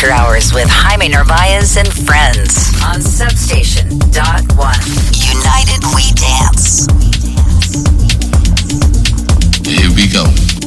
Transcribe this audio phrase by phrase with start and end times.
[0.00, 4.78] After Hours with Jaime Narvaez and friends on Substation Dot One.
[5.10, 6.86] United We Dance.
[9.66, 10.57] Here we go.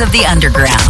[0.00, 0.85] Of the underground.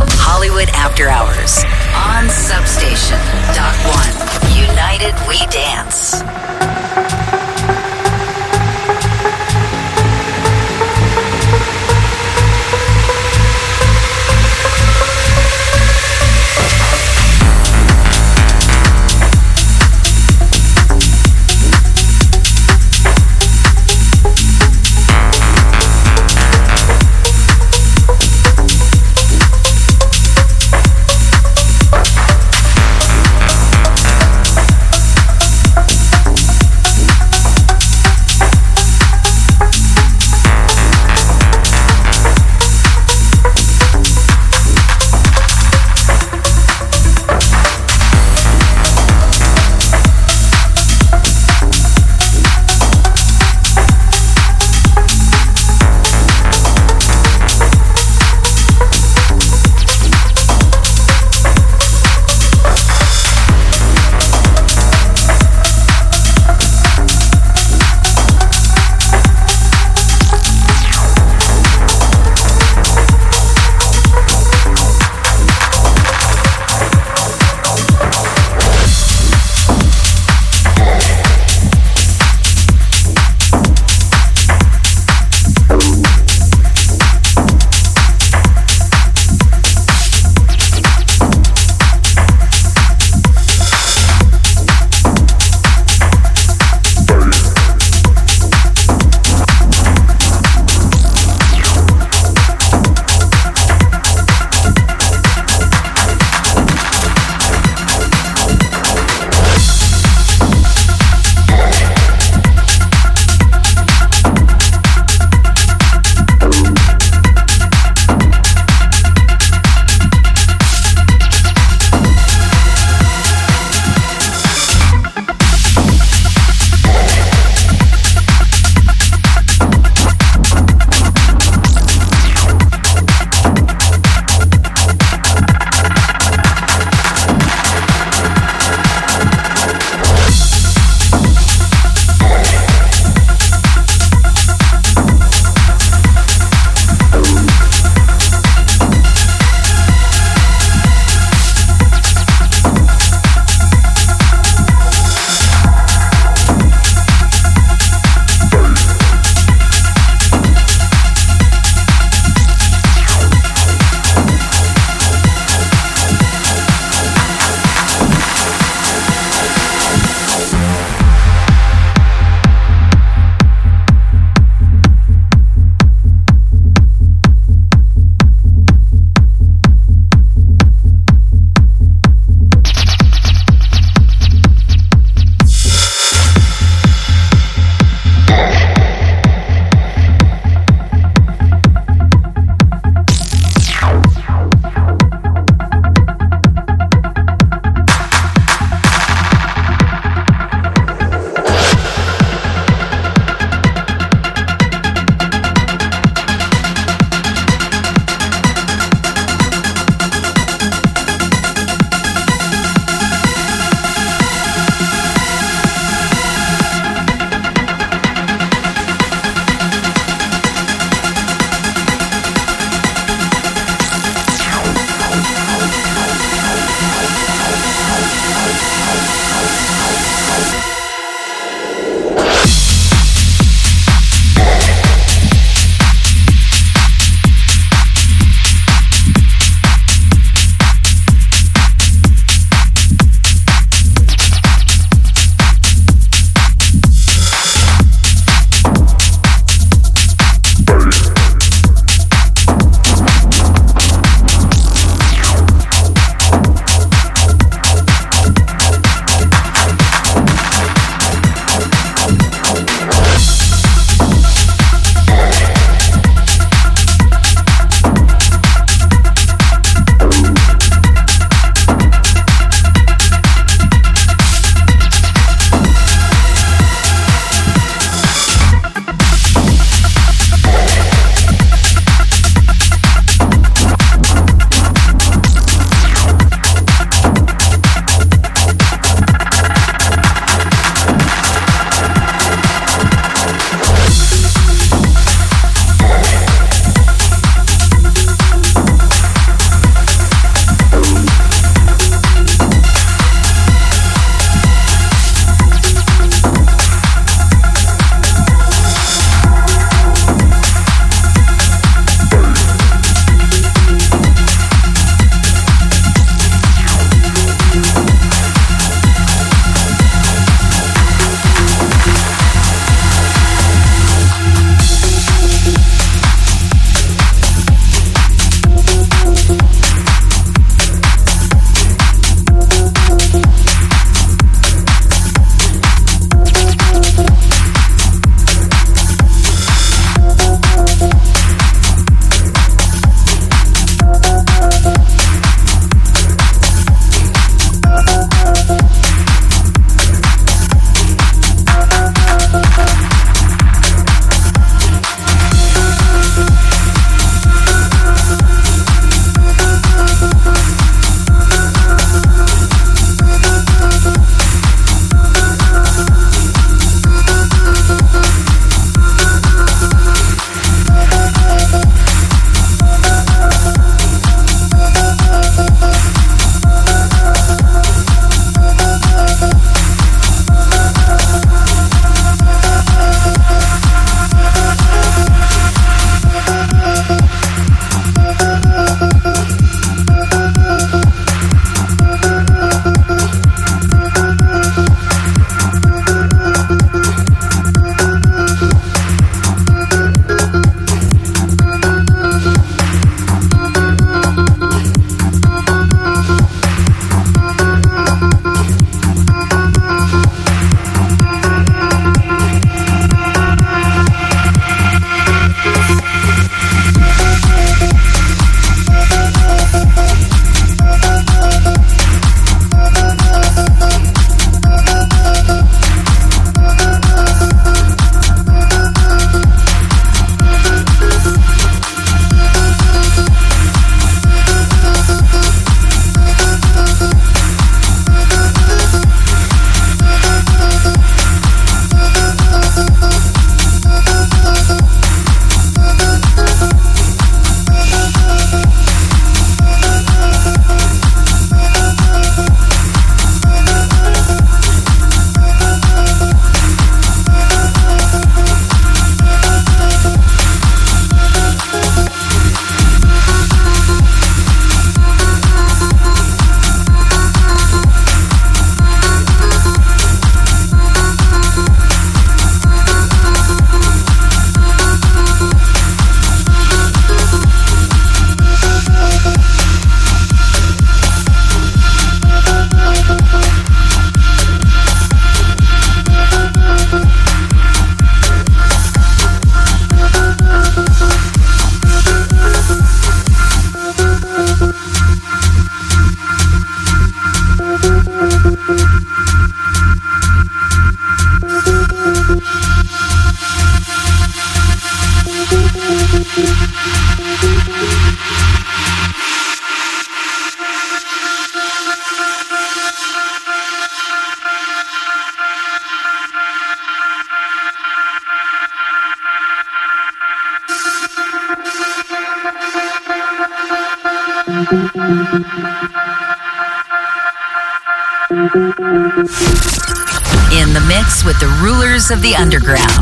[531.86, 532.75] Rulers of the underground,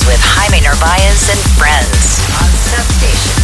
[0.00, 3.36] with Jaime Narvaez and friends on Substation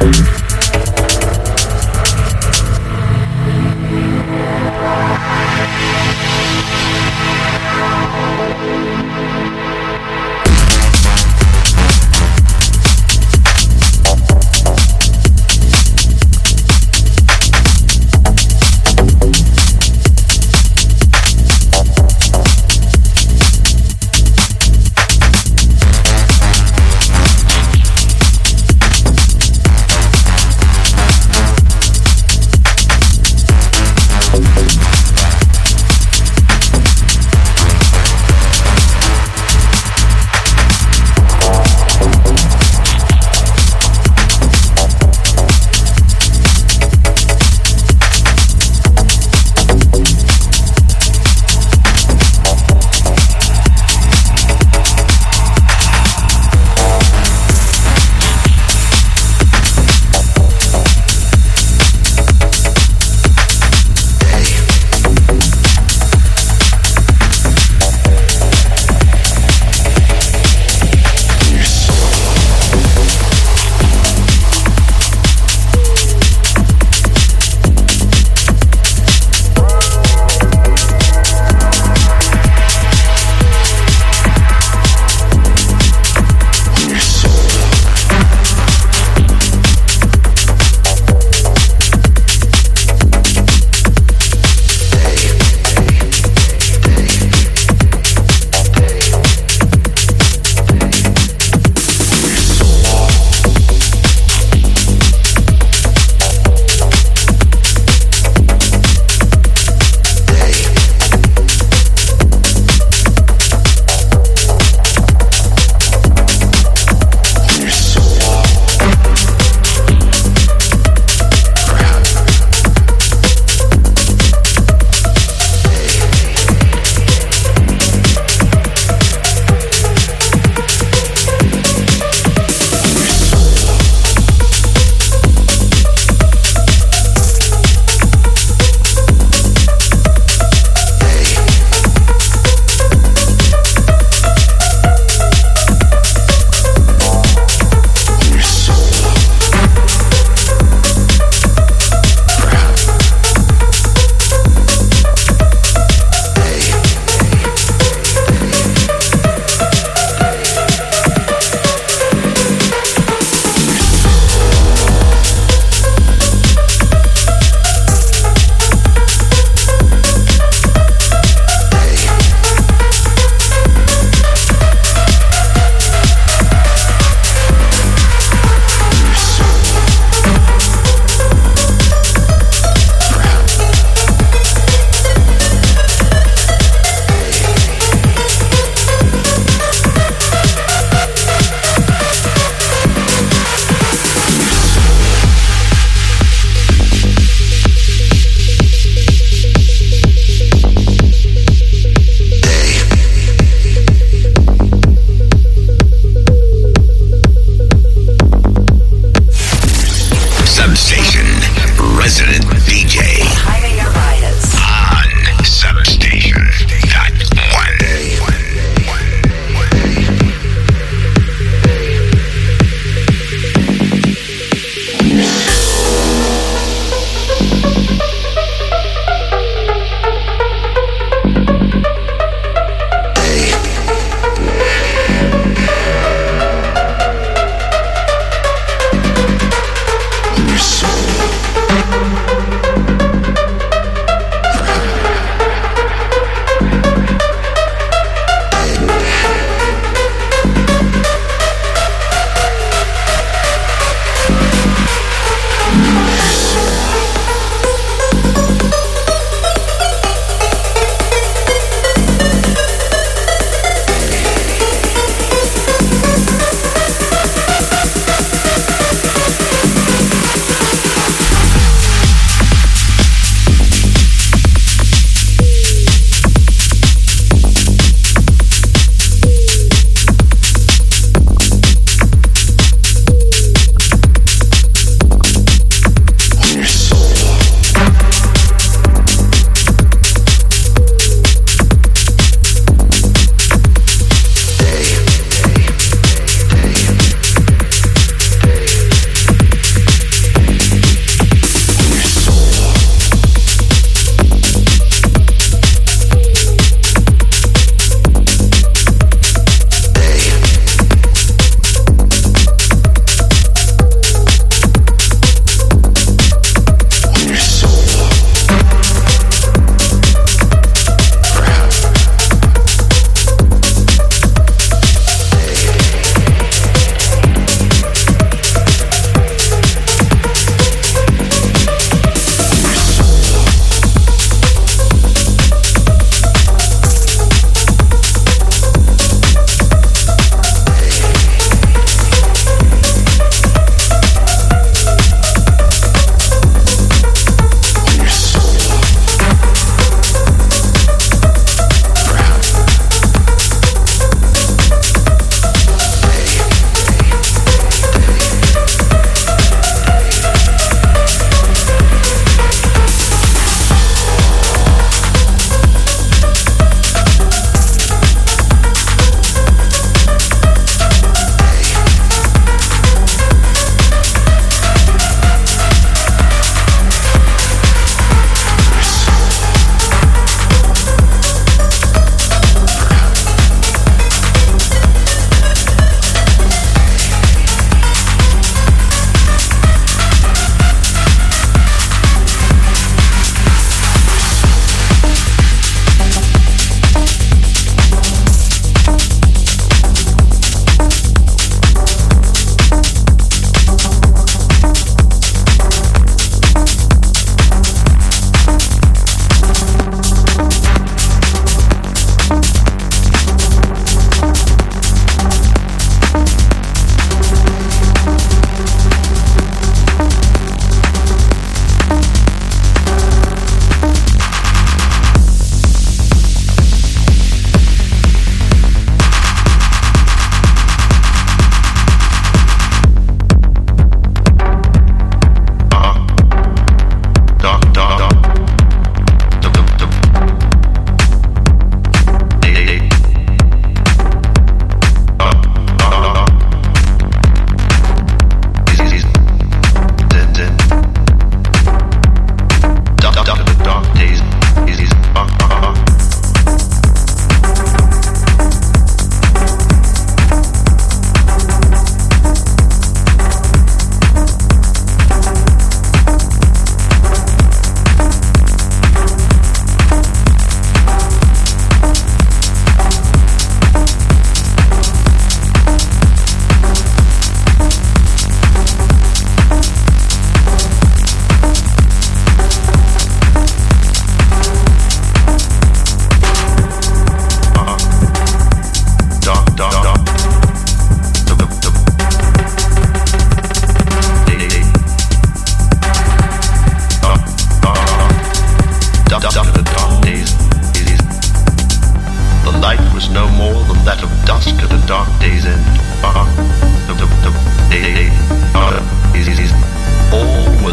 [0.00, 0.39] Thank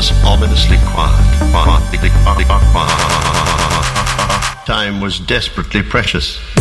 [0.09, 1.17] was ominously quiet.
[4.65, 6.56] Time was desperately precious.